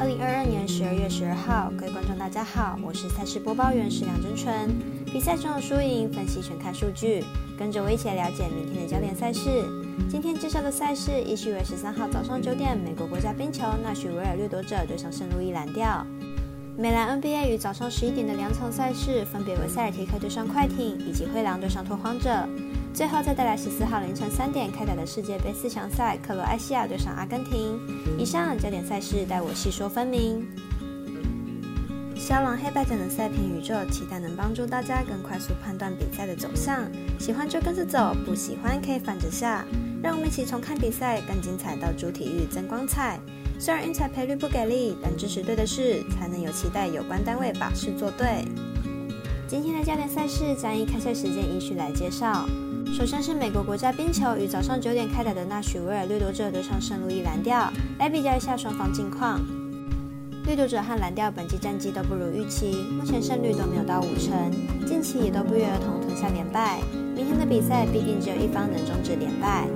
[0.00, 4.74] 二零二二年十二月十二号，各位观众大家好，我是赛事播报员石梁真纯。
[5.04, 7.22] 比赛中的输赢分析全看数据，
[7.58, 9.62] 跟着我一起来了解明天的焦点赛事。
[10.08, 16.02] 今天介绍的赛事依序为十三号早上九点，美国国家冰球纳许维尔掠夺者对上圣路易蓝调。
[16.78, 22.48] 美兰 NBA 于早上十一点的两场赛事，分别为塞尔提克对上快艇，以及灰狼对上拓荒者。
[22.92, 27.78] 最后再带来十四号凌晨三点开打的世界杯四强赛，克罗埃西亚对上阿根廷。
[28.18, 30.46] 以上焦点赛事带我细说分明。
[32.14, 36.84] 肖朗黑白奖的赛评宇宙，期待能帮助大家更快速判断比赛的走向。
[37.18, 39.64] 喜欢就跟着走，不喜欢可以反着下。
[40.02, 43.18] 让我们一起从看比赛更精彩到主体育增光彩。
[43.58, 48.44] 虽然运彩赔率不给力，但支持对的事，才能有期待有关单位把事做对。
[49.48, 52.46] 今天的焦点赛事将以开赛时间依序来介绍。
[52.92, 59.40] 首先是美国国家冰球与早上九点开打的纳许维尔掠夺者对上圣路易蓝调，来比较一下双方近况。
[60.44, 64.50] 掠夺者和蓝调本季战绩都不如预期，目前胜率都没有到五成，
[64.84, 66.80] 近期也都不约而同吞下连败。
[67.14, 69.68] 明天的比赛必定只有一方能终止连败。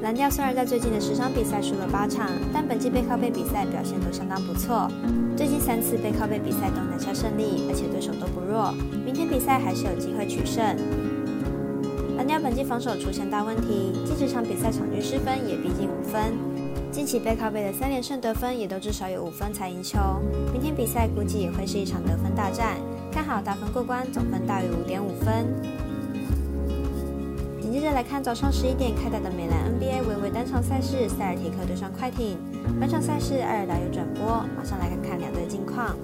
[0.00, 4.88] 蓝调虽然在最近的十场比赛输了八场，但本季背靠背比赛表现都相当不错。
[5.36, 8.72] 最近三次背靠背比赛都拿下胜利，而且对手都不弱。
[9.04, 10.76] 明天比赛还是有机会取胜。
[12.24, 16.32] 蓝调本季防守出现大问题，近十场比赛场均失分也逼近五分。
[16.90, 19.98] 近期背靠背的三连胜得分也都至少有五分才赢球。
[20.50, 22.78] 明天比赛估计也会是一场得分大战，
[23.12, 25.44] 看好大分过关，总分大于五点五分。
[27.60, 32.38] 紧接着来看早上十一点开打的美兰 NBA 微微单场赛事，塞尔提克对上快艇。
[32.80, 34.24] 本场赛事艾尔达有转播，
[34.56, 35.94] 马上来看看两队近况。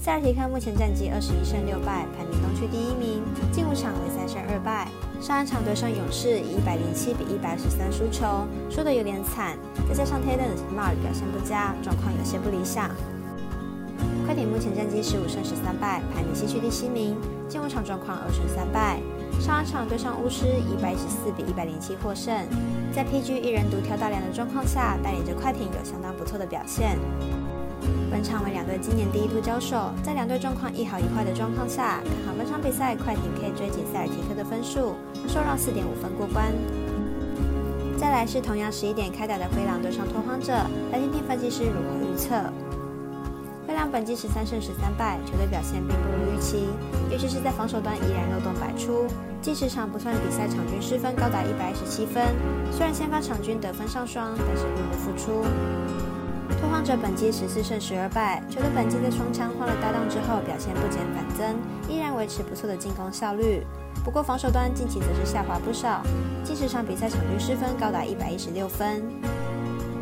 [0.00, 4.86] 塞尔提克目前战绩二十一胜六败，排名东区第一名，近五场为三胜二败。
[5.20, 12.94] 上一场对上勇士以一百零七比一百十三输球，输得有点惨，再加上 Tatum Mark 表现不佳，状况有些不理想。
[14.24, 17.16] 快艇目前战绩十五胜十三败，排名西区第七名，
[17.48, 19.00] 近五场状况二胜三败。
[19.40, 22.32] 上一场对上巫师，以一百一十四比一百零七获胜，
[22.94, 26.96] 在 PG 一人独挑大梁的状况下，带领着快艇有相当不错的表现。
[28.10, 34.94] 本场为两队今年第一度交手，在两队状况一好一坏的状况下，看好本场比赛快艇可以追紧塞尔提克的分数，
[35.28, 36.52] 受让四点五分过关。
[37.98, 40.52] 再来是同样十一点开打的灰狼对上拓荒者，
[40.92, 42.34] 来听听分析师如何预测。
[43.66, 46.68] 灰狼本季十三胜十三败，球队表现并不如预期，
[47.10, 49.06] 尤其是在防守端依然漏洞百出。
[49.42, 52.24] 近十场不算比赛场均失分高达一百二十七分，
[52.72, 55.44] 虽然先发场均得分上双，但是入不敷出。
[56.68, 61.56] 拓荒者本季十四胜十二败，球队本季在双枪换了搭档之后，表现不减反增，
[61.88, 63.64] 依然维持不错的进攻效率。
[64.04, 66.02] 不过防守端近期则是下滑不少，
[66.44, 69.02] 近十场比赛场均失分高达一百一十六分。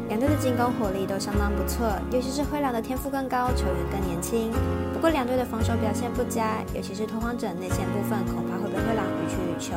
[0.09, 4.51] 两队的进攻火力都相当不错，尤其是灰狼的天赋更高，球员更年轻。
[4.93, 9.77] 不过两队的防守表现不佳，尤其是拓荒者内线部分恐怕会被灰狼予取予求。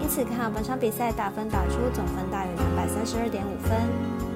[0.00, 4.29] 因此看好本场比赛打分打出总分大于两百三十二点五分。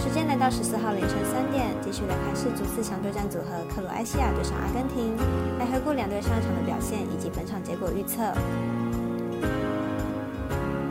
[0.00, 5.14] 时间来到十四号凌晨三点，继续来看世足四强对战组合克罗埃西亚对上阿根廷，
[5.58, 8.22] 来回顾两队上一场的表现以及本场结果预测。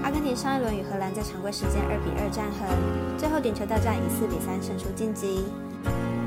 [0.03, 2.69] 阿根廷上一轮与荷兰在常规时间二比二战和，
[3.17, 5.43] 最后点球大战以四比三胜出晋级。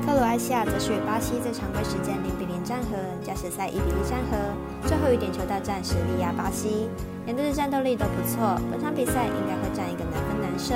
[0.05, 4.35] 克罗埃西亚则是与巴西在常规时间零比零战和，加时赛一比一战和，
[4.83, 6.89] 最后以点球大战实力压巴西。
[7.25, 10.75] 两队的战斗力都不错，本场比赛应该会战一个难分难舍。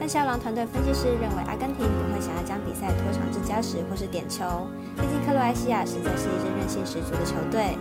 [0.00, 4.66] 但肖朗团队分析师认为，阿根廷不会想要将比赛拖长至加时或是点球，
[4.96, 7.76] 毕竟克罗埃西亚实在是一支韧性十足的球队。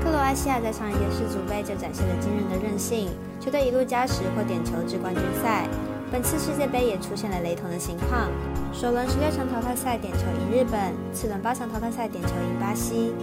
[0.00, 3.08] 克罗埃西亚在上一届世足杯就展现了惊人的韧性，
[3.40, 5.66] 球队一路加时或点球至冠军赛。
[6.12, 8.28] 本次世界杯也出现了雷同的情况，
[8.72, 13.14] 首轮十六强淘汰赛点球赢日本，次轮八强淘汰赛点球赢巴西。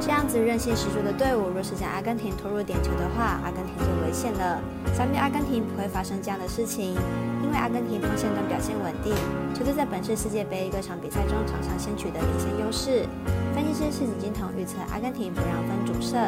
[0.00, 4.60] 这样子韧性十足的队伍，若是将阿根廷拖入点球的话，阿根廷就危险了。
[4.92, 6.98] 想必阿根廷不会发生这样的事情，
[7.44, 9.14] 因为阿根廷锋线端表现稳定，
[9.54, 13.06] 球队在本次世界杯各场比赛中场上先取得领先优势。
[13.54, 16.18] 分析师是锦金童预测阿根廷不让分主胜，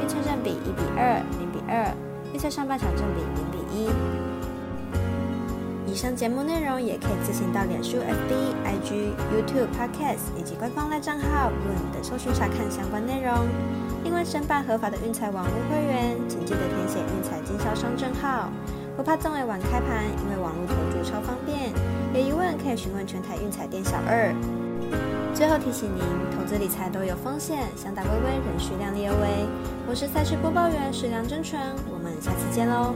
[0.00, 1.92] 预测正比一比二、零比二，
[2.32, 4.27] 预测上半场正比零比一。
[5.90, 13.34] 以上节目内容也可以自行到脸书、FB、IG、YouTube、Podcast 以及官方赖账号 Room 的搜寻查看相关内容。
[14.04, 18.50] 另外，申办合法的运彩网络会员，请记得填写运彩经销商证号。
[18.96, 21.72] 不怕纵尾晚开盘，因为网络投注超方便。
[22.12, 24.34] 有疑问可以询问全台运彩店小二。
[25.34, 26.04] 最后提醒您，
[26.36, 29.48] 投资理财都有风险，想打微微仍需量力而为。
[29.88, 31.60] 我是赛事播报员石梁真纯，
[31.90, 32.94] 我们下次见喽。